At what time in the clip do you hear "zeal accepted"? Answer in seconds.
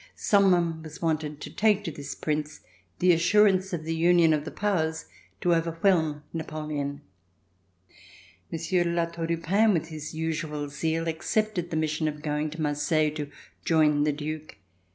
10.69-11.69